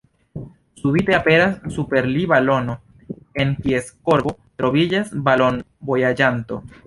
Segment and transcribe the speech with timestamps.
[0.83, 2.77] Subite aperas super li balono,
[3.43, 6.59] en kies korbo troviĝas balon-vojaĝanto.